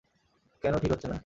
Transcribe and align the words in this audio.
কেন 0.63 0.73
ঠিক 0.77 0.91
হচ্ছে 0.91 1.07
না? 1.07 1.17